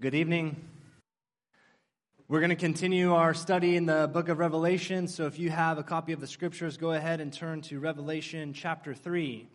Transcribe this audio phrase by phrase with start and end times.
[0.00, 0.56] Good evening.
[2.26, 5.06] We're going to continue our study in the book of Revelation.
[5.06, 8.54] So if you have a copy of the scriptures, go ahead and turn to Revelation
[8.54, 9.48] chapter 3.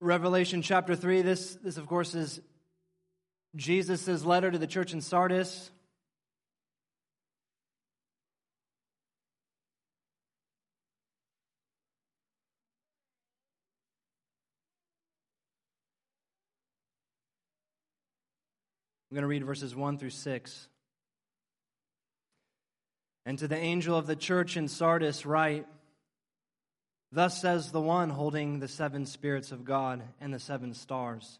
[0.00, 2.40] Revelation chapter 3, this, this of course is
[3.54, 5.70] Jesus' letter to the church in Sardis.
[19.10, 20.68] I'm going to read verses 1 through 6.
[23.26, 25.66] And to the angel of the church in Sardis, write
[27.12, 31.38] Thus says the one holding the seven spirits of God and the seven stars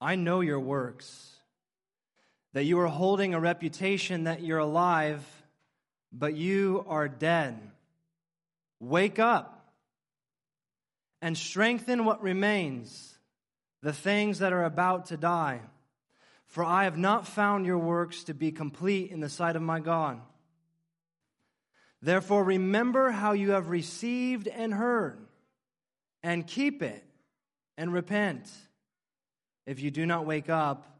[0.00, 1.34] I know your works,
[2.54, 5.22] that you are holding a reputation that you're alive,
[6.12, 7.58] but you are dead.
[8.78, 9.72] Wake up
[11.20, 13.18] and strengthen what remains,
[13.82, 15.60] the things that are about to die.
[16.50, 19.78] For I have not found your works to be complete in the sight of my
[19.78, 20.20] God.
[22.02, 25.18] Therefore, remember how you have received and heard,
[26.24, 27.04] and keep it,
[27.78, 28.50] and repent.
[29.64, 30.98] If you do not wake up,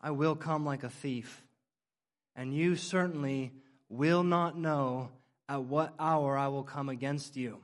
[0.00, 1.44] I will come like a thief,
[2.34, 3.52] and you certainly
[3.88, 5.10] will not know
[5.48, 7.58] at what hour I will come against you.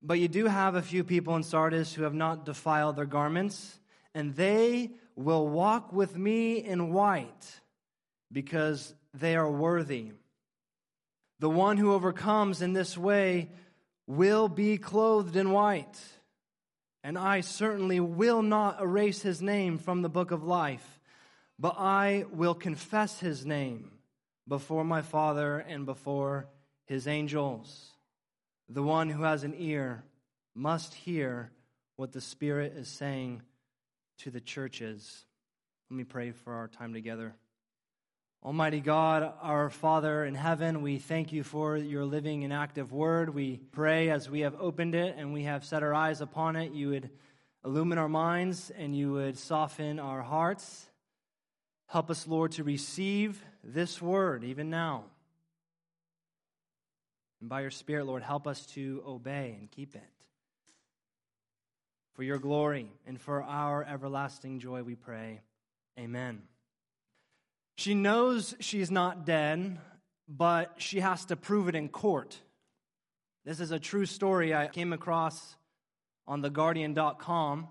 [0.00, 3.78] But you do have a few people in Sardis who have not defiled their garments,
[4.14, 7.60] and they will walk with me in white
[8.30, 10.12] because they are worthy.
[11.40, 13.50] The one who overcomes in this way
[14.06, 15.98] will be clothed in white.
[17.02, 21.00] And I certainly will not erase his name from the book of life,
[21.58, 23.90] but I will confess his name
[24.46, 26.46] before my Father and before
[26.86, 27.90] his angels.
[28.68, 30.04] The one who has an ear
[30.54, 31.50] must hear
[31.96, 33.42] what the Spirit is saying
[34.18, 35.24] to the churches.
[35.90, 37.34] Let me pray for our time together.
[38.44, 43.34] Almighty God, our Father in heaven, we thank you for your living and active word.
[43.34, 46.72] We pray as we have opened it and we have set our eyes upon it,
[46.72, 47.10] you would
[47.64, 50.88] illumine our minds and you would soften our hearts.
[51.88, 55.04] Help us, Lord, to receive this word even now.
[57.40, 60.17] And by your Spirit, Lord, help us to obey and keep it.
[62.18, 65.40] For your glory and for our everlasting joy, we pray.
[65.96, 66.42] Amen.
[67.76, 69.78] She knows she's not dead,
[70.26, 72.36] but she has to prove it in court.
[73.44, 75.54] This is a true story I came across
[76.26, 77.68] on theguardian.com.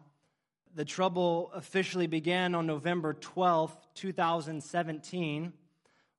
[0.74, 5.52] The trouble officially began on November 12th, 2017,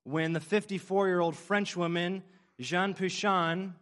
[0.04, 2.22] when the 54 year old French woman,
[2.60, 3.72] Jeanne Pouchain,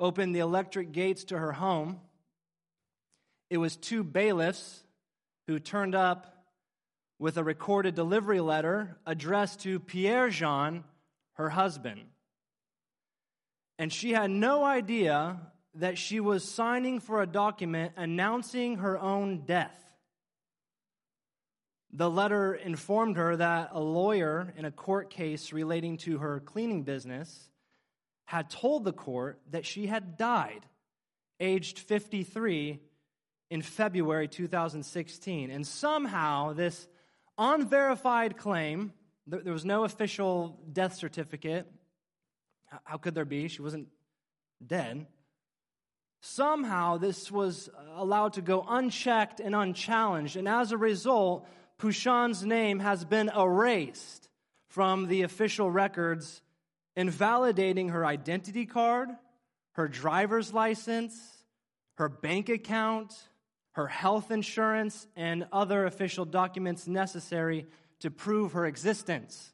[0.00, 2.00] opened the electric gates to her home
[3.50, 4.82] it was two bailiffs
[5.46, 6.34] who turned up
[7.18, 10.84] with a recorded delivery letter addressed to Pierre Jean,
[11.34, 12.02] her husband.
[13.78, 15.40] And she had no idea
[15.74, 19.84] that she was signing for a document announcing her own death.
[21.92, 26.82] The letter informed her that a lawyer in a court case relating to her cleaning
[26.82, 27.48] business
[28.26, 30.66] had told the court that she had died,
[31.40, 32.80] aged 53,
[33.50, 35.50] in February 2016.
[35.50, 36.86] And somehow, this
[37.36, 38.92] unverified claim,
[39.26, 41.70] there was no official death certificate.
[42.84, 43.48] How could there be?
[43.48, 43.88] She wasn't
[44.64, 45.06] dead.
[46.20, 50.36] Somehow, this was allowed to go unchecked and unchallenged.
[50.36, 51.46] And as a result,
[51.78, 54.28] Pouchain's name has been erased
[54.66, 56.42] from the official records,
[56.96, 59.08] invalidating her identity card,
[59.72, 61.16] her driver's license,
[61.94, 63.14] her bank account,
[63.78, 67.64] her health insurance, and other official documents necessary
[68.00, 69.52] to prove her existence.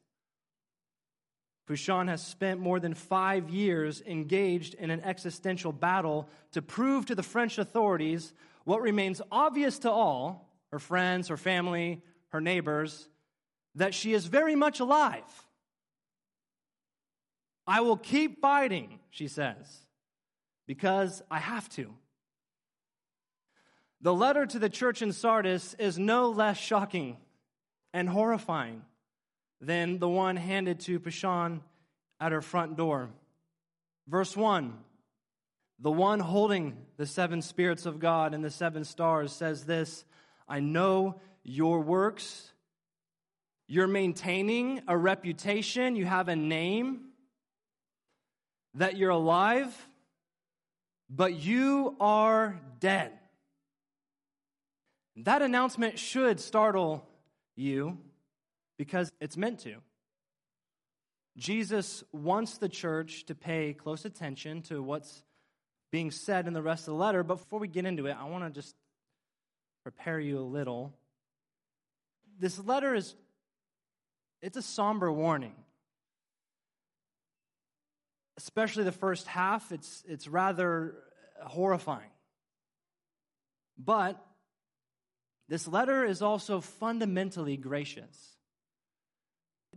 [1.68, 7.14] Pouchain has spent more than five years engaged in an existential battle to prove to
[7.14, 8.32] the French authorities
[8.64, 13.10] what remains obvious to all her friends, her family, her neighbors
[13.74, 15.46] that she is very much alive.
[17.66, 19.84] I will keep fighting, she says,
[20.66, 21.92] because I have to.
[24.04, 27.16] The letter to the church in Sardis is no less shocking
[27.94, 28.82] and horrifying
[29.62, 31.62] than the one handed to Pouchain
[32.20, 33.08] at her front door.
[34.06, 34.76] Verse 1
[35.78, 40.04] The one holding the seven spirits of God and the seven stars says this
[40.46, 42.52] I know your works.
[43.68, 47.06] You're maintaining a reputation, you have a name,
[48.74, 49.74] that you're alive,
[51.08, 53.12] but you are dead.
[55.16, 57.06] That announcement should startle
[57.56, 57.98] you
[58.76, 59.76] because it's meant to.
[61.36, 65.22] Jesus wants the church to pay close attention to what's
[65.90, 67.22] being said in the rest of the letter.
[67.22, 68.74] But before we get into it, I want to just
[69.82, 70.92] prepare you a little.
[72.38, 73.14] This letter is
[74.42, 75.54] it's a somber warning.
[78.36, 80.96] Especially the first half, it's, it's rather
[81.42, 82.10] horrifying.
[83.78, 84.20] But
[85.48, 88.36] this letter is also fundamentally gracious.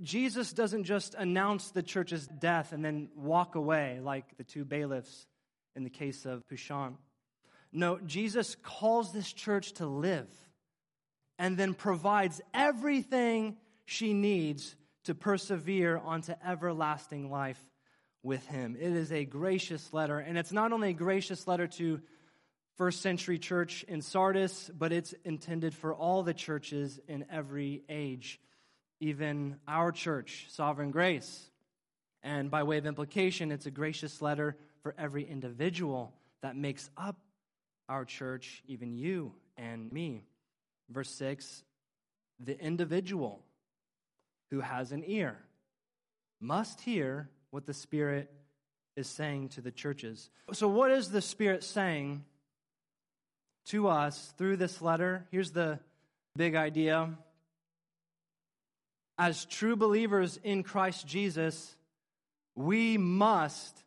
[0.01, 5.25] Jesus doesn't just announce the church's death and then walk away like the two bailiffs
[5.75, 6.95] in the case of Pishon.
[7.71, 10.29] No, Jesus calls this church to live
[11.39, 14.75] and then provides everything she needs
[15.05, 17.59] to persevere onto everlasting life
[18.23, 18.75] with him.
[18.79, 22.01] It is a gracious letter, and it's not only a gracious letter to
[22.77, 28.39] first century church in Sardis, but it's intended for all the churches in every age,
[28.99, 31.49] even our church, Sovereign Grace.
[32.23, 37.17] And by way of implication, it's a gracious letter for every individual that makes up
[37.89, 40.23] our church, even you and me.
[40.89, 41.63] Verse 6
[42.39, 43.41] the individual
[44.51, 45.39] who has an ear
[46.39, 48.31] must hear what the Spirit
[48.95, 50.29] is saying to the churches.
[50.53, 52.23] So, what is the Spirit saying
[53.67, 55.25] to us through this letter.
[55.31, 55.79] Here's the
[56.35, 57.09] big idea.
[59.17, 61.75] As true believers in Christ Jesus,
[62.55, 63.83] we must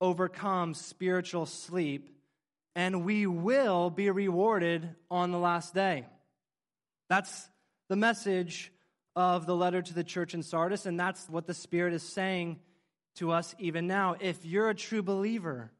[0.00, 2.10] overcome spiritual sleep
[2.76, 6.04] and we will be rewarded on the last day.
[7.08, 7.48] That's
[7.88, 8.72] the message
[9.14, 12.58] of the letter to the church in Sardis, and that's what the Spirit is saying
[13.16, 14.16] to us even now.
[14.18, 15.70] If you're a true believer,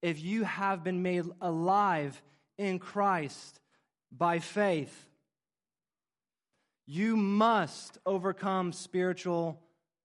[0.00, 2.22] if you have been made alive
[2.58, 3.60] in Christ
[4.10, 5.08] by faith,
[6.86, 9.60] you must overcome spiritual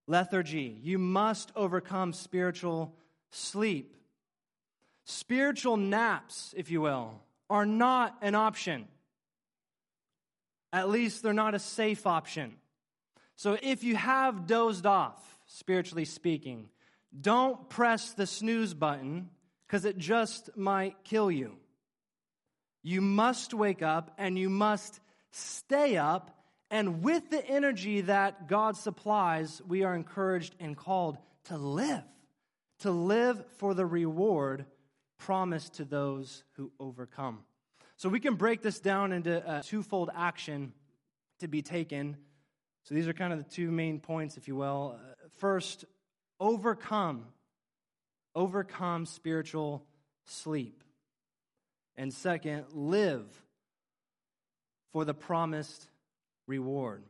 [0.07, 0.79] lethargy.
[0.81, 2.95] You must overcome spiritual
[3.31, 3.95] sleep.
[5.05, 8.87] Spiritual naps, if you will, are not an option.
[10.71, 12.55] At least they're not a safe option.
[13.35, 16.69] So if you have dozed off, spiritually speaking,
[17.19, 19.29] don't press the snooze button
[19.67, 21.55] because it just might kill you.
[22.81, 24.99] You must wake up and you must
[25.31, 26.35] stay up.
[26.71, 32.03] And with the energy that God supplies, we are encouraged and called to live,
[32.79, 34.65] to live for the reward
[35.17, 37.39] promised to those who overcome.
[37.97, 40.73] So we can break this down into a twofold action
[41.39, 42.17] to be taken.
[42.83, 44.97] So these are kind of the two main points, if you will.
[45.37, 45.85] First,
[46.39, 47.25] overcome,
[48.35, 49.83] overcome spiritual
[50.25, 50.83] sleep.
[51.99, 53.25] And second, live
[54.93, 55.85] for the promised
[56.47, 57.03] reward.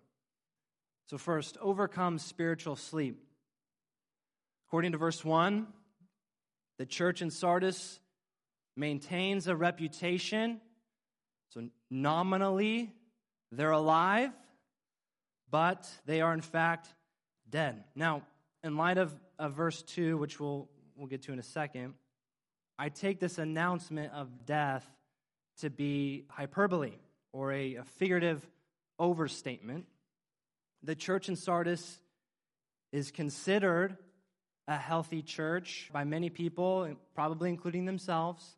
[1.12, 3.24] So, first, overcome spiritual sleep.
[4.68, 5.68] According to verse 1,
[6.80, 8.00] the church in Sardis
[8.76, 10.60] maintains a reputation.
[11.50, 12.92] So, nominally,
[13.52, 14.32] they're alive,
[15.52, 16.88] but they are in fact
[17.48, 17.84] dead.
[17.94, 18.24] Now,
[18.64, 21.94] in light of, of verse 2, which we'll, we'll get to in a second,
[22.82, 24.86] I take this announcement of death
[25.60, 26.94] to be hyperbole
[27.34, 28.48] or a, a figurative
[28.98, 29.86] overstatement.
[30.84, 32.00] The church in Sardis
[32.94, 33.98] is considered
[34.66, 38.56] a healthy church by many people, probably including themselves.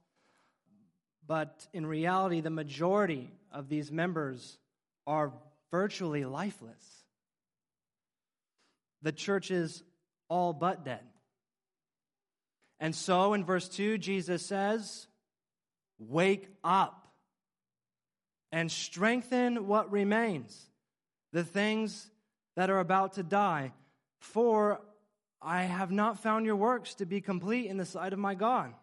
[1.25, 4.59] But in reality, the majority of these members
[5.07, 5.33] are
[5.71, 7.05] virtually lifeless.
[9.01, 9.81] The church is
[10.29, 11.01] all but dead.
[12.81, 15.07] And so in verse 2, Jesus says,
[15.99, 17.07] Wake up
[18.51, 20.59] and strengthen what remains,
[21.31, 22.09] the things
[22.55, 23.71] that are about to die.
[24.19, 24.81] For
[25.39, 28.73] I have not found your works to be complete in the sight of my God.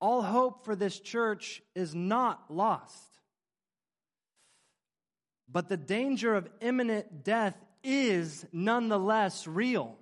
[0.00, 3.20] All hope for this church is not lost.
[5.48, 9.96] But the danger of imminent death is nonetheless real.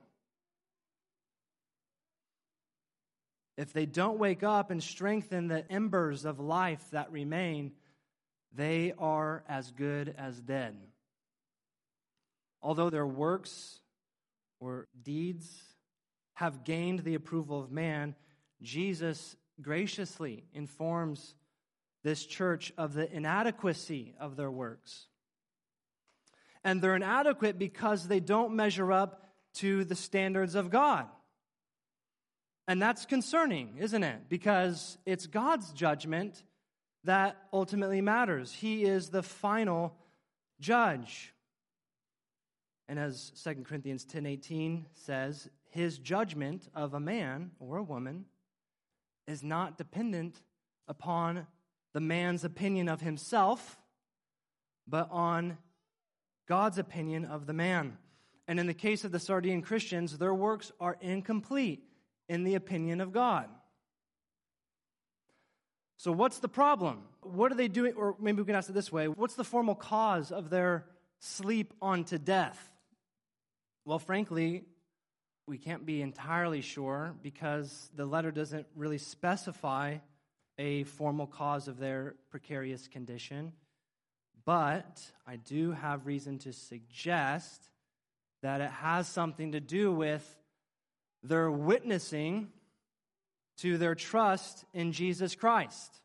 [3.60, 7.72] If they don't wake up and strengthen the embers of life that remain,
[8.54, 10.78] they are as good as dead.
[12.62, 13.80] Although their works
[14.60, 15.46] or deeds
[16.32, 18.14] have gained the approval of man,
[18.62, 21.34] Jesus graciously informs
[22.02, 25.06] this church of the inadequacy of their works.
[26.64, 29.22] And they're inadequate because they don't measure up
[29.56, 31.08] to the standards of God.
[32.68, 34.28] And that's concerning, isn't it?
[34.28, 36.44] Because it's God's judgment
[37.04, 38.52] that ultimately matters.
[38.52, 39.96] He is the final
[40.60, 41.32] judge.
[42.88, 48.26] And as 2 Corinthians 10:18 says, his judgment of a man or a woman
[49.26, 50.42] is not dependent
[50.88, 51.46] upon
[51.92, 53.78] the man's opinion of himself,
[54.86, 55.58] but on
[56.48, 57.96] God's opinion of the man.
[58.48, 61.84] And in the case of the Sardian Christians, their works are incomplete
[62.30, 63.48] in the opinion of God.
[65.96, 67.02] So, what's the problem?
[67.22, 67.92] What are they doing?
[67.94, 70.86] Or maybe we can ask it this way What's the formal cause of their
[71.18, 72.70] sleep unto death?
[73.84, 74.64] Well, frankly,
[75.46, 79.98] we can't be entirely sure because the letter doesn't really specify
[80.56, 83.52] a formal cause of their precarious condition.
[84.44, 87.68] But I do have reason to suggest
[88.42, 90.39] that it has something to do with
[91.22, 92.48] their witnessing
[93.58, 96.00] to their trust in Jesus Christ.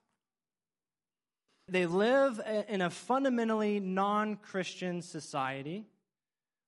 [1.68, 5.86] They live in a fundamentally non Christian society,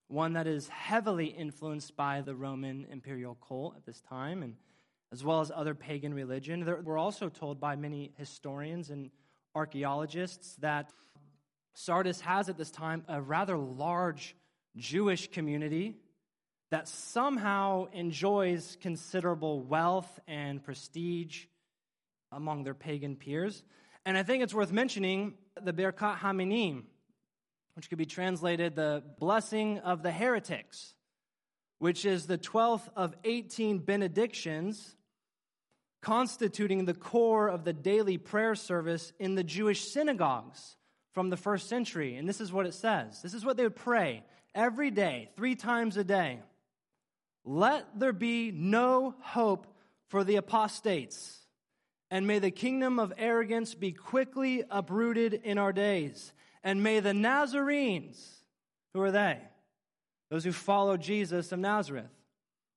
[0.08, 4.56] one that is heavily influenced by the Roman imperial cult at this time, and
[5.12, 6.66] as well as other pagan religion.
[6.84, 9.12] We're also told by many historians and
[9.54, 10.92] archaeologists that
[11.74, 14.36] Sardis has at this time a rather large
[14.76, 15.98] Jewish community
[16.72, 21.46] that somehow enjoys considerable wealth and prestige
[22.32, 23.64] among their pagan peers.
[24.06, 26.84] And I think it's worth mentioning the Birkat Haminim,
[27.76, 30.94] which could be translated the blessing of the heretics,
[31.80, 34.96] which is the 12th of 18 benedictions
[36.02, 40.76] constituting the core of the daily prayer service in the Jewish synagogues
[41.14, 42.16] from the first century.
[42.16, 45.56] And this is what it says this is what they would pray every day, three
[45.56, 46.40] times a day.
[47.50, 49.68] Let there be no hope
[50.10, 51.40] for the apostates,
[52.12, 56.34] and may the kingdom of arrogance be quickly uprooted in our days.
[56.62, 58.44] And may the Nazarenes,
[58.94, 59.40] who are they?
[60.30, 62.12] Those who follow Jesus of Nazareth.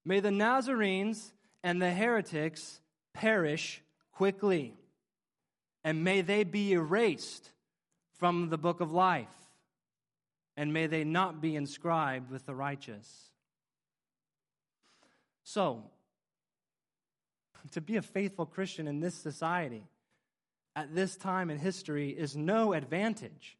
[0.04, 1.32] May the Nazarenes
[1.64, 2.80] and the heretics
[3.12, 4.76] perish quickly,
[5.82, 7.50] and may they be erased
[8.18, 9.26] from the book of life,
[10.56, 13.29] and may they not be inscribed with the righteous.
[15.52, 15.82] So,
[17.72, 19.82] to be a faithful Christian in this society
[20.76, 23.58] at this time in history is no advantage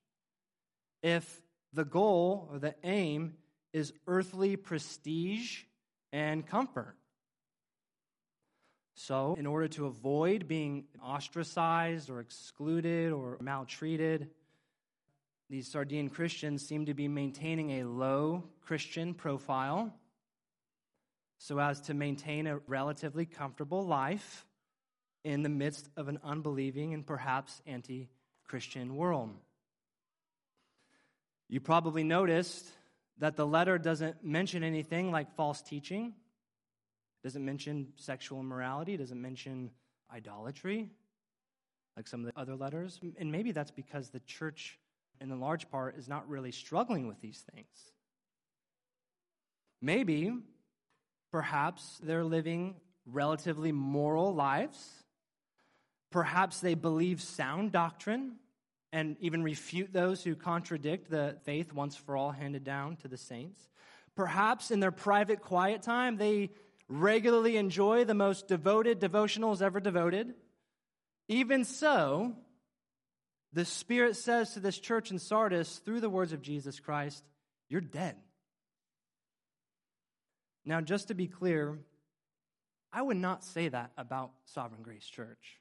[1.02, 1.42] if
[1.73, 3.35] the goal or the aim
[3.73, 5.62] is earthly prestige
[6.12, 6.94] and comfort.
[8.94, 14.30] So, in order to avoid being ostracized or excluded or maltreated,
[15.49, 19.92] these Sardian Christians seem to be maintaining a low Christian profile
[21.50, 24.47] so as to maintain a relatively comfortable life
[25.25, 28.09] in the midst of an unbelieving and perhaps anti
[28.47, 29.30] Christian world.
[31.49, 32.64] You probably noticed
[33.19, 36.14] that the letter doesn't mention anything like false teaching,
[37.25, 39.73] doesn't mention sexual immorality, doesn't mention
[40.14, 40.88] idolatry
[41.97, 43.00] like some of the other letters.
[43.19, 44.78] And maybe that's because the church,
[45.21, 47.90] in the large part, is not really struggling with these things.
[49.83, 50.33] Maybe
[51.33, 55.05] Perhaps they're living relatively moral lives.
[56.11, 58.37] Perhaps they believe sound doctrine
[58.93, 63.17] and even refute those who contradict the faith once for all handed down to the
[63.17, 63.69] saints.
[64.17, 66.51] Perhaps in their private quiet time, they
[66.89, 70.35] regularly enjoy the most devoted devotionals ever devoted.
[71.29, 72.35] Even so,
[73.53, 77.23] the Spirit says to this church in Sardis through the words of Jesus Christ,
[77.69, 78.17] You're dead.
[80.64, 81.79] Now, just to be clear,
[82.93, 85.61] I would not say that about Sovereign Grace Church.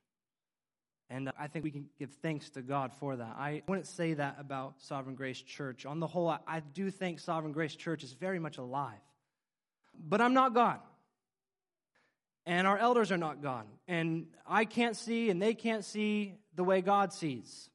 [1.09, 3.35] And uh, I think we can give thanks to God for that.
[3.37, 5.85] I wouldn't say that about Sovereign Grace Church.
[5.85, 8.99] On the whole, I do think Sovereign Grace Church is very much alive.
[9.99, 10.79] But I'm not God.
[12.45, 13.65] And our elders are not God.
[13.87, 17.69] And I can't see and they can't see the way God sees.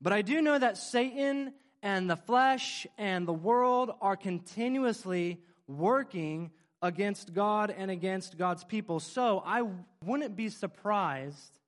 [0.00, 6.50] But I do know that Satan and the flesh and the world are continuously working
[6.80, 9.00] against God and against God's people.
[9.00, 9.62] So I
[10.04, 11.58] wouldn't be surprised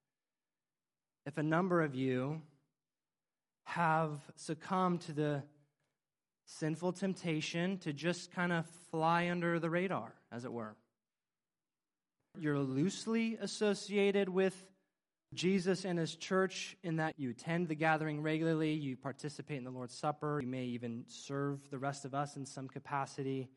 [1.26, 2.42] if a number of you
[3.64, 5.42] have succumbed to the
[6.46, 10.74] sinful temptation to just kind of fly under the radar, as it were.
[12.38, 14.54] You're loosely associated with
[15.32, 19.70] Jesus and his church in that you attend the gathering regularly, you participate in the
[19.70, 23.48] Lord's Supper, you may even serve the rest of us in some capacity.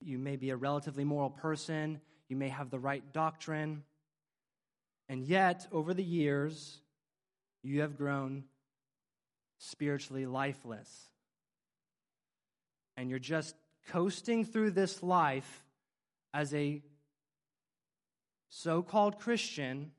[0.00, 2.00] You may be a relatively moral person.
[2.28, 3.82] you may have the right doctrine.
[5.08, 6.80] And yet, over the years,
[7.62, 8.44] you have grown
[9.58, 11.08] spiritually lifeless.
[12.96, 13.54] And you're just
[13.88, 15.64] coasting through this life
[16.32, 16.82] as a
[18.48, 19.92] so called Christian,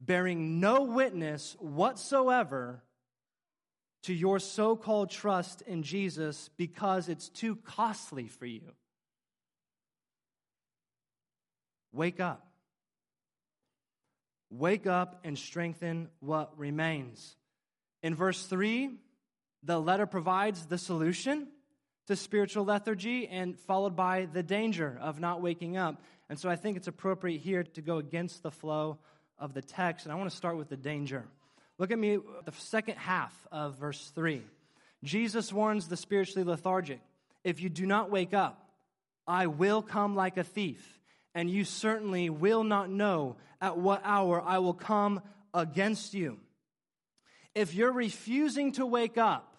[0.00, 2.82] bearing no witness whatsoever
[4.02, 8.72] to your so called trust in Jesus because it's too costly for you.
[11.94, 12.46] Wake up.
[14.50, 17.36] Wake up and strengthen what remains.
[18.02, 18.90] In verse 3,
[19.62, 21.48] the letter provides the solution
[22.06, 26.02] to spiritual lethargy and followed by the danger of not waking up.
[26.28, 28.98] And so I think it's appropriate here to go against the flow
[29.38, 30.04] of the text.
[30.04, 31.24] And I want to start with the danger.
[31.78, 34.42] Look at me, the second half of verse 3.
[35.02, 37.00] Jesus warns the spiritually lethargic
[37.44, 38.70] if you do not wake up,
[39.26, 40.98] I will come like a thief,
[41.34, 45.20] and you certainly will not know at what hour I will come
[45.52, 46.38] against you.
[47.54, 49.56] If you're refusing to wake up,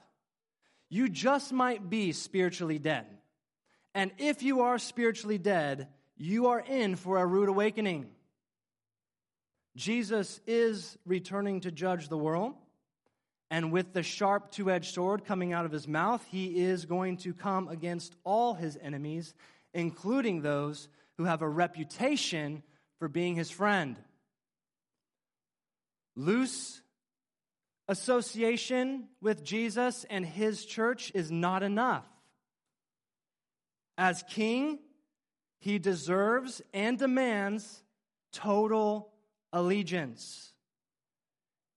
[0.90, 3.06] you just might be spiritually dead.
[3.94, 8.08] And if you are spiritually dead, you are in for a rude awakening.
[9.76, 12.54] Jesus is returning to judge the world.
[13.52, 17.18] And with the sharp two edged sword coming out of his mouth, he is going
[17.18, 19.34] to come against all his enemies,
[19.74, 22.64] including those who have a reputation
[23.00, 23.98] for being his friend.
[26.16, 26.82] Loose
[27.88, 32.06] association with Jesus and his church is not enough.
[33.98, 34.80] As king,
[35.60, 37.84] he deserves and demands
[38.34, 39.12] total
[39.54, 40.54] allegiance.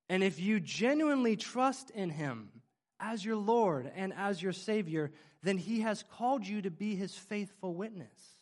[0.08, 2.50] And if you genuinely trust in him
[2.98, 7.14] as your Lord and as your Savior, then he has called you to be his
[7.14, 8.37] faithful witness,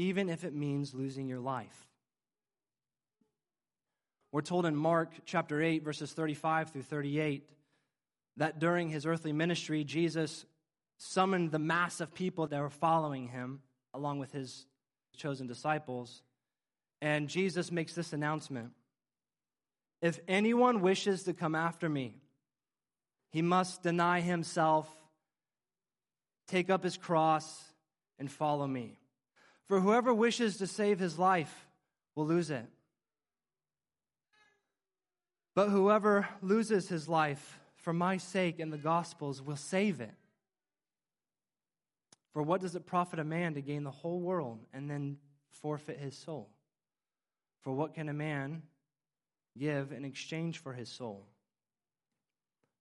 [0.00, 1.86] even if it means losing your life.
[4.32, 7.46] We're told in Mark chapter 8, verses 35 through 38,
[8.38, 10.46] that during his earthly ministry, Jesus
[10.96, 13.60] summoned the mass of people that were following him,
[13.92, 14.64] along with his
[15.18, 16.22] chosen disciples.
[17.02, 18.70] And Jesus makes this announcement
[20.00, 22.14] If anyone wishes to come after me,
[23.32, 24.88] he must deny himself,
[26.48, 27.64] take up his cross,
[28.18, 28.99] and follow me.
[29.70, 31.68] For whoever wishes to save his life
[32.16, 32.66] will lose it.
[35.54, 40.10] But whoever loses his life for my sake and the gospel's will save it.
[42.32, 45.18] For what does it profit a man to gain the whole world and then
[45.50, 46.48] forfeit his soul?
[47.60, 48.62] For what can a man
[49.56, 51.28] give in exchange for his soul?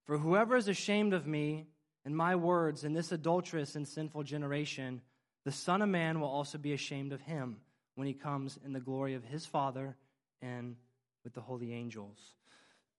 [0.05, 1.67] For whoever is ashamed of me
[2.03, 5.03] and my words in this adulterous and sinful generation,
[5.45, 7.57] the Son of Man will also be ashamed of him
[7.95, 9.95] when he comes in the glory of his Father
[10.41, 10.75] and
[11.23, 12.35] with the holy angels.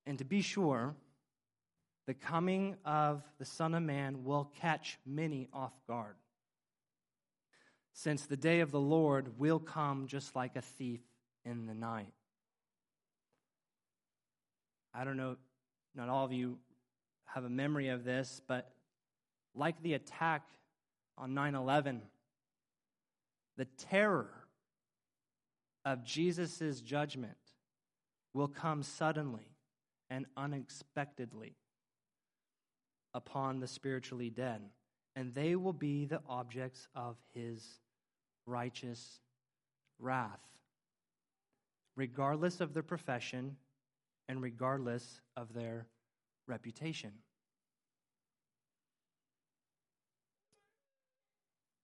[0.07, 0.95] And to be sure,
[2.07, 6.17] the coming of the Son of Man will catch many off guard.
[7.93, 11.01] Since the day of the Lord will come just like a thief
[11.45, 12.13] in the night.
[14.95, 15.37] I don't know,
[15.95, 16.59] not all of you
[17.27, 18.71] have a memory of this, but
[19.55, 20.43] like the attack
[21.17, 22.03] on 9 11,
[23.57, 24.31] the terror
[25.85, 27.37] of Jesus' judgment
[28.35, 29.57] will come suddenly
[30.09, 31.57] and unexpectedly
[33.15, 34.63] upon the spiritually dead,
[35.17, 37.81] and they will be the objects of his
[38.47, 39.21] righteous
[39.99, 40.41] wrath,
[41.97, 43.57] regardless of their profession
[44.29, 45.87] and regardless of their
[46.47, 47.13] reputation.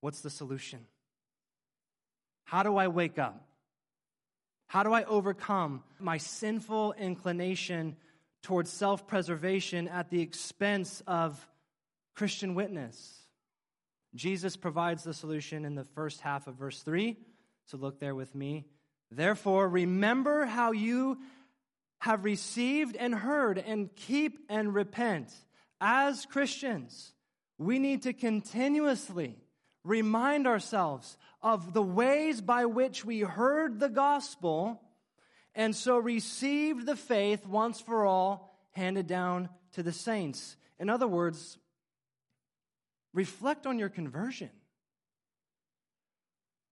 [0.01, 0.87] What's the solution?
[2.47, 3.47] How do I wake up?
[4.67, 7.97] How do I overcome my sinful inclination
[8.47, 11.49] towards self preservation at the expense of
[12.15, 13.23] Christian witness.
[14.15, 17.17] Jesus provides the solution in the first half of verse 3.
[17.67, 18.65] So look there with me.
[19.11, 21.19] Therefore, remember how you
[21.99, 25.33] have received and heard, and keep and repent.
[25.81, 27.13] As Christians,
[27.59, 29.37] we need to continuously
[29.87, 34.81] remind ourselves of the ways by which we heard the gospel
[35.55, 40.57] and so received the faith once for all handed down to the saints.
[40.79, 41.57] In other words,
[43.15, 44.51] reflect on your conversion.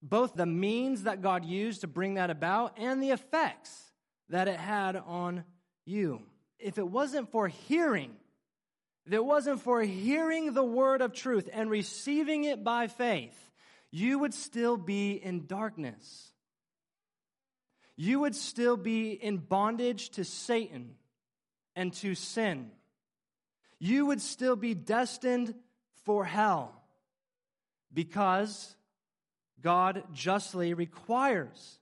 [0.03, 3.93] Both the means that God used to bring that about and the effects
[4.29, 5.45] that it had on
[5.87, 6.21] you.
[6.59, 8.15] If it wasn't for hearing,
[9.07, 13.39] if it wasn't for hearing the word of truth and receiving it by faith,
[13.91, 16.33] you would still be in darkness.
[17.97, 20.95] You would still be in bondage to Satan
[21.77, 22.71] and to sin.
[23.79, 25.55] You would still be destined
[26.05, 26.83] for hell
[27.93, 28.75] because
[29.61, 31.79] God justly requires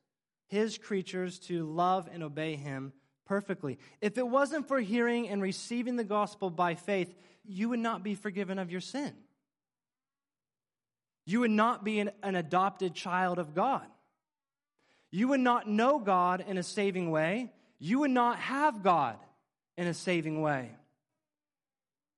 [0.48, 2.92] his creatures to love and obey him
[3.32, 3.78] perfectly.
[4.02, 7.10] If it wasn't for hearing and receiving the gospel by faith,
[7.46, 9.10] you would not be forgiven of your sin.
[11.24, 13.86] You would not be an, an, adopted child of God.
[15.10, 17.50] You would not know God in a saving way.
[17.78, 19.16] You would not have God
[19.78, 20.68] in a saving way.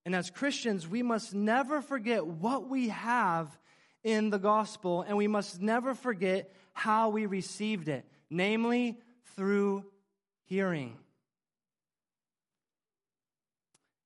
[0.05, 3.57] And as Christians, we must never forget what we have
[4.03, 8.99] in the gospel, and we must never forget how we received it, namely
[9.37, 9.85] through
[10.47, 10.97] hearing.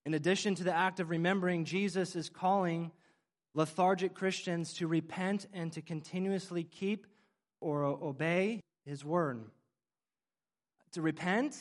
[0.08, 2.92] In addition to the act of remembering, Jesus is calling
[3.52, 7.06] lethargic Christians to repent and to continuously keep
[7.60, 9.44] or obey his word.
[10.92, 11.58] To repent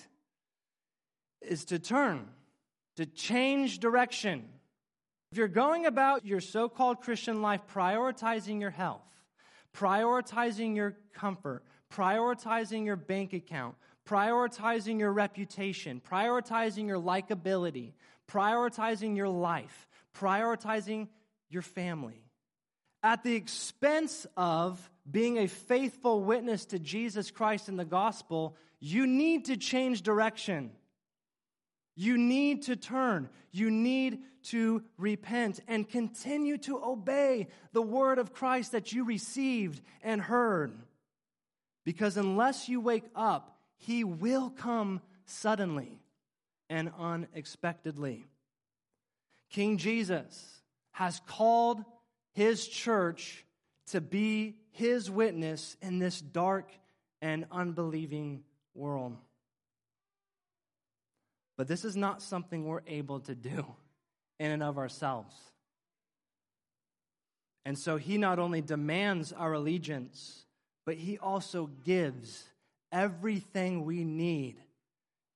[1.41, 2.29] is to turn,
[2.95, 4.45] to change direction.
[5.33, 9.03] If you're going about your so called Christian life prioritizing your health,
[9.75, 13.75] prioritizing your comfort, prioritizing your bank account,
[14.07, 17.91] prioritizing your reputation, prioritizing your likability,
[18.31, 21.07] prioritizing your life, prioritizing
[21.49, 22.21] your family,
[23.03, 29.07] at the expense of being a faithful witness to Jesus Christ in the gospel, you
[29.07, 30.71] need to change direction.
[31.95, 33.29] You need to turn.
[33.51, 39.81] You need to repent and continue to obey the word of Christ that you received
[40.03, 40.73] and heard.
[41.85, 45.99] Because unless you wake up, he will come suddenly
[46.69, 48.25] and unexpectedly.
[49.49, 51.83] King Jesus has called
[52.33, 53.45] his church
[53.87, 56.71] to be his witness in this dark
[57.21, 59.15] and unbelieving world.
[61.57, 63.65] But this is not something we're able to do
[64.39, 65.35] in and of ourselves.
[67.65, 70.45] And so he not only demands our allegiance,
[70.85, 72.45] but he also gives
[72.91, 74.57] everything we need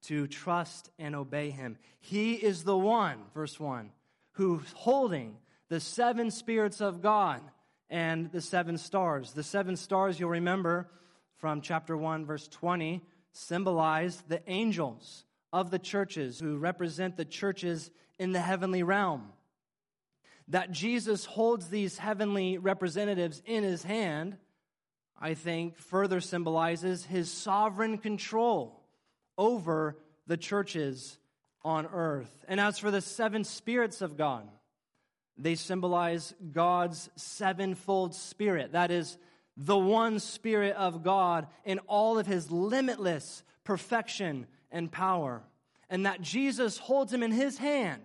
[0.03, 1.77] to trust and obey him.
[1.99, 3.91] He is the one, verse 1,
[4.33, 5.37] who's holding
[5.69, 7.41] the seven spirits of God
[7.89, 9.33] and the seven stars.
[9.33, 10.89] The seven stars, you'll remember
[11.37, 17.91] from chapter 1, verse 20, symbolize the angels of the churches who represent the churches
[18.19, 19.29] in the heavenly realm.
[20.47, 24.37] That Jesus holds these heavenly representatives in his hand,
[25.19, 28.80] I think, further symbolizes his sovereign control
[29.41, 31.17] over the churches
[31.63, 32.45] on earth.
[32.47, 34.47] And as for the seven spirits of God,
[35.35, 38.73] they symbolize God's sevenfold spirit.
[38.73, 39.17] That is,
[39.57, 45.41] the one spirit of God in all of his limitless perfection and power.
[45.89, 48.01] And that Jesus holds him in his hand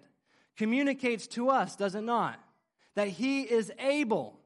[0.57, 2.41] communicates to us, does it not?
[2.95, 4.41] That he is able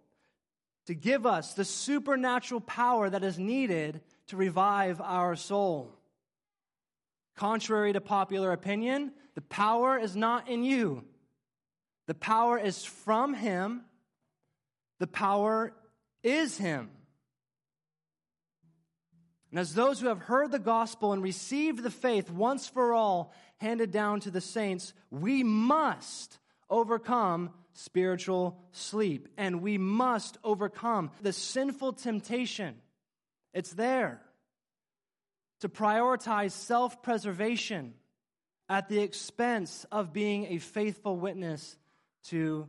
[0.87, 5.97] to give us the supernatural power that is needed to revive our soul.
[7.41, 11.03] Contrary to popular opinion, the power is not in you.
[12.07, 13.81] The power is from Him.
[14.99, 15.73] The power
[16.23, 16.91] is Him.
[19.51, 23.33] And as those who have heard the gospel and received the faith once for all
[23.57, 29.29] handed down to the saints, we must overcome spiritual sleep.
[29.39, 32.75] And we must overcome the sinful temptation.
[33.55, 34.21] It's there
[35.61, 37.95] to prioritize self preservation
[38.69, 41.77] at the expense of being a faithful witness
[42.25, 42.69] to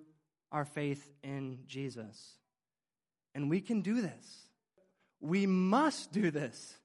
[0.52, 2.38] our faith in Jesus.
[3.34, 4.48] And we can do this.
[5.22, 6.78] We must do this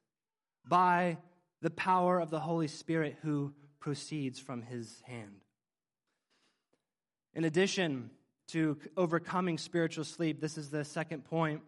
[0.65, 1.17] by
[1.61, 5.41] the power of the Holy Spirit who proceeds from his hand.
[7.33, 8.11] In addition
[8.49, 11.61] to overcoming spiritual sleep, this is the second point.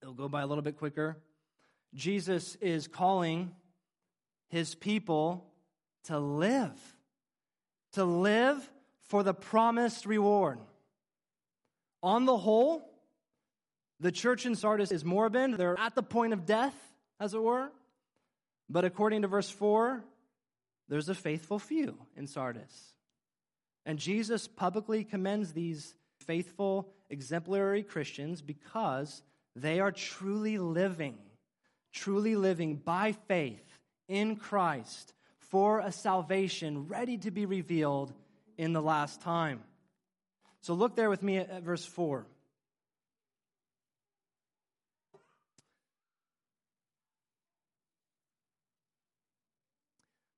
[0.00, 1.18] It'll go by a little bit quicker.
[1.94, 3.52] Jesus is calling
[4.48, 5.46] his people
[6.04, 6.78] to live,
[7.92, 8.70] to live
[9.08, 10.58] for the promised reward.
[12.02, 12.82] On the whole,
[14.00, 15.54] the church in Sardis is moribund.
[15.54, 16.74] They're at the point of death,
[17.20, 17.70] as it were.
[18.68, 20.02] But according to verse 4,
[20.88, 22.94] there's a faithful few in Sardis.
[23.84, 29.22] And Jesus publicly commends these faithful, exemplary Christians because
[29.54, 31.18] they are truly living
[31.92, 33.78] truly living by faith
[34.08, 38.12] in Christ for a salvation ready to be revealed
[38.56, 39.62] in the last time.
[40.62, 42.26] So look there with me at, verse 4.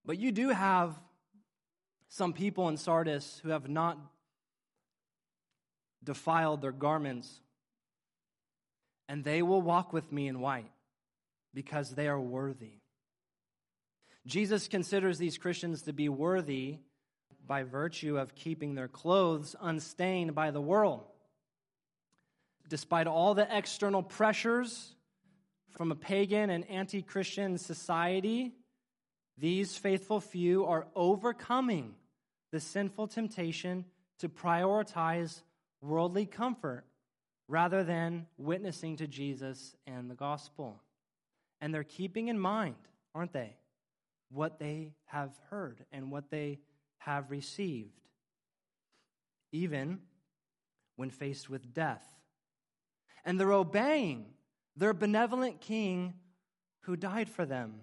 [0.06, 0.98] But you do have
[2.08, 3.98] some people in Sardis who have not
[6.02, 7.40] defiled their garments,
[9.08, 10.73] and they will walk with me in white
[11.54, 12.80] because they are worthy.
[14.26, 16.78] Jesus considers these Christians to be worthy
[17.46, 21.04] by virtue of keeping their clothes unstained by the world.
[22.68, 24.94] Despite all the external pressures
[25.76, 28.54] from a pagan and anti Christian society,
[29.36, 31.94] these faithful few are overcoming
[32.50, 33.84] the sinful temptation
[34.20, 35.42] to prioritize
[35.82, 36.84] worldly comfort
[37.48, 40.80] rather than witnessing to Jesus and the gospel.
[41.64, 42.74] And they're keeping in mind,
[43.14, 43.56] aren't they,
[44.30, 46.58] what they have heard and what they
[46.98, 48.02] have received,
[49.50, 50.00] even
[50.96, 52.04] when faced with death.
[53.24, 54.26] And they're obeying
[54.76, 56.12] their benevolent king
[56.80, 57.80] who died for them.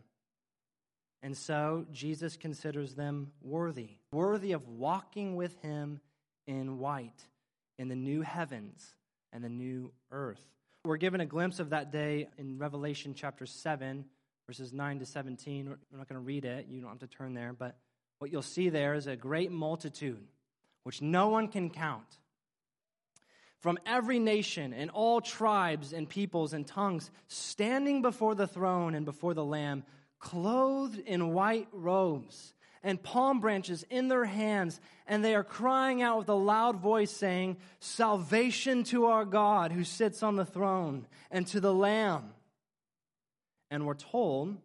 [1.24, 6.02] And so Jesus considers them worthy, worthy of walking with him
[6.46, 7.26] in white
[7.80, 8.94] in the new heavens
[9.34, 10.46] and the new earth.
[10.84, 14.04] We're given a glimpse of that day in Revelation chapter 7,
[14.48, 15.68] verses 9 to 17.
[15.68, 17.78] We're not going to read it, you don't have to turn there, but
[18.18, 20.26] what you'll see there is a great multitude,
[20.82, 22.18] which no one can count,
[23.60, 29.06] from every nation and all tribes and peoples and tongues, standing before the throne and
[29.06, 29.84] before the Lamb,
[30.18, 36.18] clothed in white robes and palm branches in their hands, and they are crying out
[36.18, 41.46] with a loud voice, saying, Salvation to our God who sits on the throne and
[41.48, 42.34] to the Lamb.
[43.70, 44.58] And we're told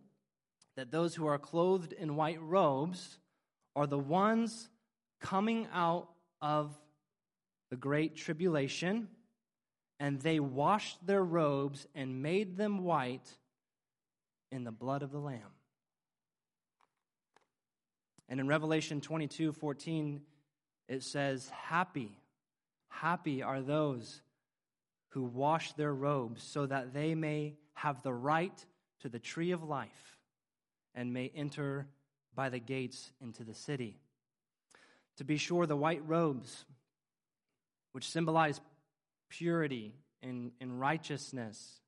[0.77, 3.19] that those who are clothed in white robes
[3.75, 4.69] are the ones
[5.21, 6.09] coming out
[6.41, 6.77] of
[7.71, 9.09] the great tribulation,
[10.01, 13.29] and they washed their robes and made them white
[14.51, 15.53] in the blood of the Lamb.
[18.29, 20.21] And in Revelation 22 14,
[20.89, 22.19] it says, Happy,
[22.89, 24.21] happy are those
[25.11, 28.65] who wash their robes so that they may have the right
[29.01, 30.19] to the tree of life
[30.95, 31.87] and may enter
[32.35, 33.99] by the gates into the city.
[35.17, 36.65] To be sure, the white robes,
[37.93, 38.61] which symbolize
[39.29, 41.81] purity and, and righteousness,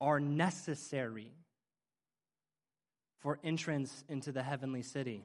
[0.00, 1.32] are necessary
[3.20, 5.24] for entrance into the heavenly city.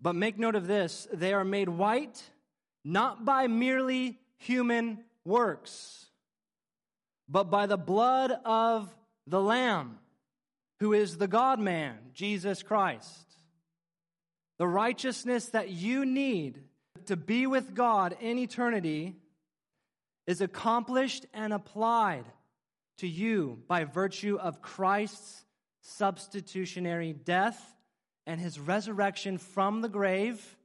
[0.00, 2.22] But make note of this they are made white
[2.84, 6.06] not by merely human works,
[7.28, 8.94] but by the blood of
[9.26, 9.98] the Lamb,
[10.78, 13.26] who is the God man, Jesus Christ.
[14.58, 16.62] The righteousness that you need
[17.06, 19.16] to be with God in eternity
[20.26, 22.24] is accomplished and applied
[22.98, 25.44] to you by virtue of Christ's
[25.82, 27.75] substitutionary death
[28.26, 30.56] and his resurrection from the grave.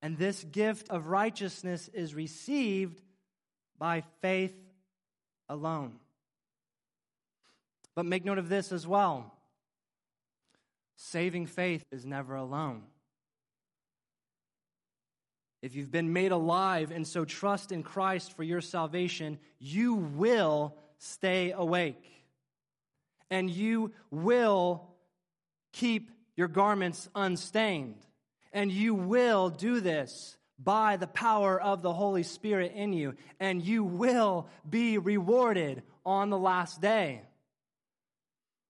[0.00, 3.02] And this gift of righteousness is received
[3.78, 4.54] by faith
[5.48, 5.96] alone.
[7.94, 9.34] But make note of this as well
[11.00, 12.82] saving faith is never alone.
[15.62, 20.76] If you've been made alive and so trust in Christ for your salvation, you will
[20.98, 22.04] stay awake.
[23.30, 24.88] And you will
[25.72, 27.96] keep your garments unstained.
[28.52, 33.60] And you will do this by the power of the Holy Spirit in you, and
[33.60, 37.22] you will be rewarded on the last day.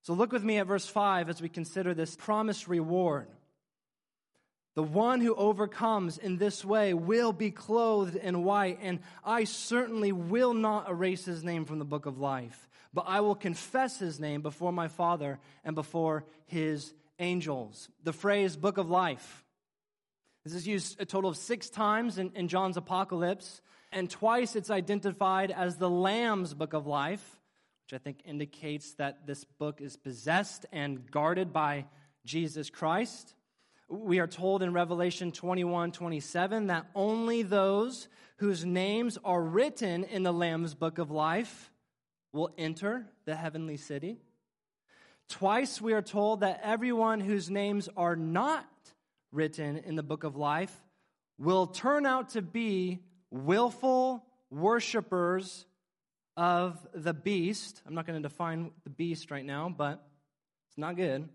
[0.02, 3.28] So look with me at verse 5 as we consider this promised reward.
[4.74, 10.12] The one who overcomes in this way will be clothed in white, and I certainly
[10.12, 14.18] will not erase his name from the book of life, but I will confess his
[14.18, 17.88] name before my Father and before his angels.
[18.04, 19.44] The phrase book of life.
[20.44, 23.60] This is used a total of six times in, in John's apocalypse,
[23.92, 27.38] and twice it's identified as the Lamb's book of life,
[27.84, 31.86] which I think indicates that this book is possessed and guarded by
[32.24, 33.34] Jesus Christ.
[33.88, 40.22] We are told in Revelation 21 27 that only those whose names are written in
[40.22, 41.72] the Lamb's book of life
[42.32, 44.18] will enter the heavenly city.
[45.28, 48.66] Twice we are told that everyone whose names are not
[49.30, 50.74] written in the book of life
[51.38, 55.66] will turn out to be willful worshippers
[56.36, 57.82] of the beast.
[57.86, 60.02] I'm not going to define the beast right now, but
[60.68, 61.28] it's not good.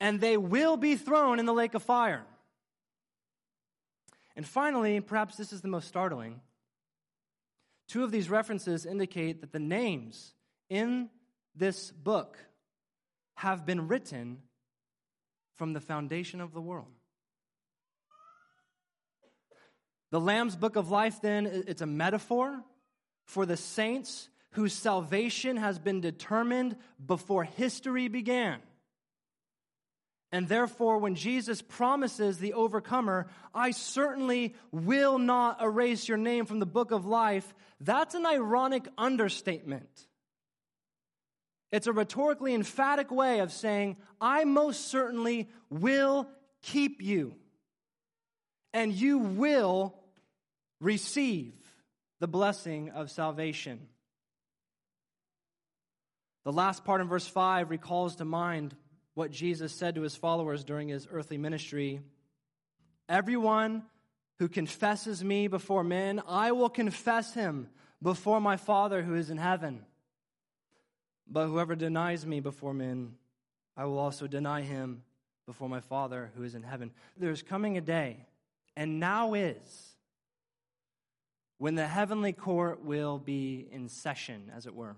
[0.00, 2.24] And they will be thrown in the lake of fire.
[4.34, 6.40] And finally, perhaps this is the most startling.
[7.88, 10.34] Two of these references indicate that the names
[10.68, 11.08] in
[11.56, 12.38] this book
[13.34, 14.38] have been written
[15.56, 16.92] from the foundation of the world.
[20.10, 22.62] The Lamb's Book of Life, then, it's a metaphor
[23.24, 28.60] for the saints whose salvation has been determined before history began.
[30.32, 36.58] And therefore, when Jesus promises the overcomer, I certainly will not erase your name from
[36.58, 40.05] the book of life, that's an ironic understatement.
[41.72, 46.28] It's a rhetorically emphatic way of saying, I most certainly will
[46.62, 47.34] keep you,
[48.72, 49.94] and you will
[50.80, 51.54] receive
[52.20, 53.88] the blessing of salvation.
[56.44, 58.76] The last part in verse 5 recalls to mind
[59.14, 62.00] what Jesus said to his followers during his earthly ministry
[63.08, 63.84] Everyone
[64.38, 67.68] who confesses me before men, I will confess him
[68.02, 69.84] before my Father who is in heaven.
[71.28, 73.14] But whoever denies me before men,
[73.76, 75.02] I will also deny him
[75.46, 76.92] before my Father who is in heaven.
[77.16, 78.26] There's coming a day,
[78.76, 79.96] and now is,
[81.58, 84.96] when the heavenly court will be in session, as it were.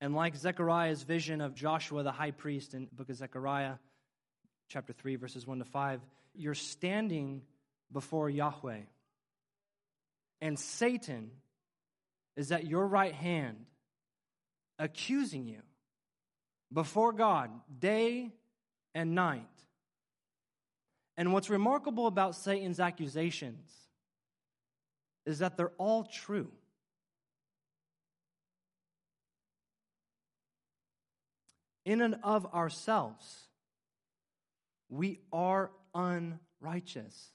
[0.00, 3.74] And like Zechariah's vision of Joshua the high priest in book of Zechariah,
[4.68, 6.00] chapter 3, verses 1 to 5,
[6.34, 7.42] you're standing
[7.92, 8.80] before Yahweh.
[10.40, 11.30] And Satan
[12.36, 13.66] is at your right hand,
[14.80, 15.60] accusing you
[16.72, 18.32] before God day
[18.94, 19.46] and night.
[21.16, 23.70] And what's remarkable about Satan's accusations
[25.26, 26.50] is that they're all true.
[31.90, 33.48] in and of ourselves,
[34.88, 37.32] we are unrighteous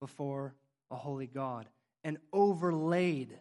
[0.00, 0.56] before
[0.90, 1.68] a holy God
[2.02, 3.38] and overlaid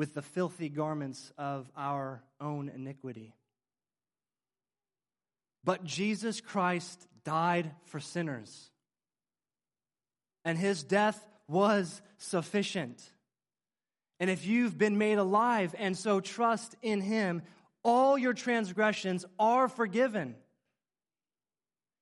[0.00, 3.34] with the filthy garments of our own iniquity.
[5.62, 8.70] But Jesus Christ died for sinners,
[10.42, 13.12] and his death was sufficient.
[14.18, 17.42] And if you've been made alive and so trust in him,
[17.84, 20.34] all your transgressions are forgiven.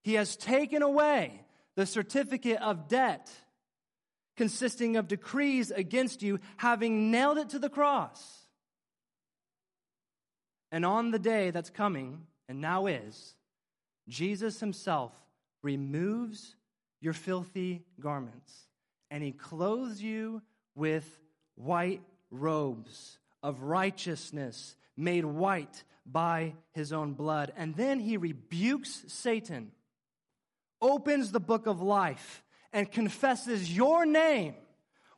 [0.04, 1.42] He has taken away
[1.74, 3.28] the certificate of debt
[4.38, 8.46] consisting of decrees against you, having nailed it to the cross.
[10.70, 13.34] And on the day that's coming, and now is,
[14.08, 15.12] Jesus himself
[15.62, 16.54] removes
[17.00, 18.68] your filthy garments
[19.10, 20.40] and he clothes you
[20.76, 21.20] with
[21.56, 27.52] white robes of righteousness made white by his own blood.
[27.56, 29.72] And then he rebukes Satan,
[30.80, 34.54] opens the book of life, and confesses your name,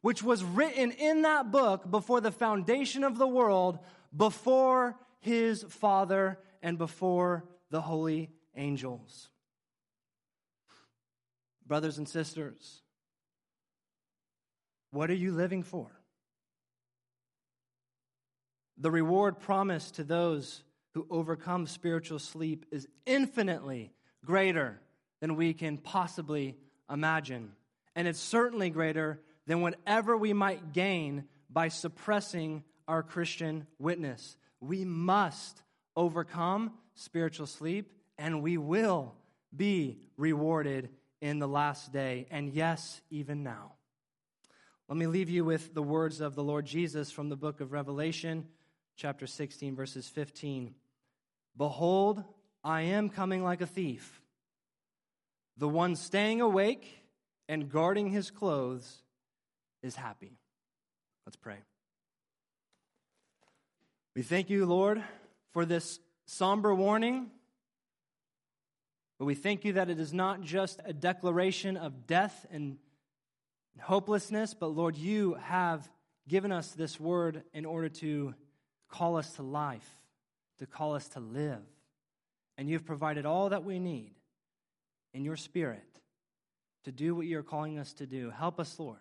[0.00, 3.78] which was written in that book before the foundation of the world,
[4.16, 9.28] before his Father and before the holy angels.
[11.66, 12.82] Brothers and sisters,
[14.90, 15.90] what are you living for?
[18.76, 20.62] The reward promised to those
[20.94, 23.92] who overcome spiritual sleep is infinitely
[24.24, 24.80] greater
[25.20, 26.56] than we can possibly
[26.90, 27.52] imagine.
[27.94, 34.36] And it's certainly greater than whatever we might gain by suppressing our Christian witness.
[34.60, 35.62] We must
[35.96, 39.14] overcome spiritual sleep, and we will
[39.54, 43.72] be rewarded in the last day, and yes, even now.
[44.88, 47.72] Let me leave you with the words of the Lord Jesus from the book of
[47.72, 48.46] Revelation
[48.96, 50.74] chapter 16, verses 15.
[51.56, 52.24] Behold,
[52.64, 54.20] I am coming like a thief.
[55.60, 57.04] The one staying awake
[57.46, 59.02] and guarding his clothes
[59.82, 60.38] is happy.
[61.26, 61.58] Let's pray.
[64.16, 65.04] We thank you, Lord,
[65.52, 67.30] for this somber warning.
[69.18, 72.78] But we thank you that it is not just a declaration of death and
[73.78, 75.86] hopelessness, but Lord, you have
[76.26, 78.34] given us this word in order to
[78.88, 79.98] call us to life,
[80.58, 81.60] to call us to live.
[82.56, 84.12] And you've provided all that we need
[85.12, 85.82] in your spirit
[86.84, 88.30] to do what you're calling us to do.
[88.30, 88.98] Help us, Lord,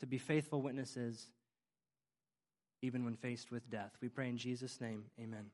[0.00, 1.26] to be faithful witnesses
[2.82, 3.92] even when faced with death.
[4.00, 5.46] We pray in Jesus' name, amen.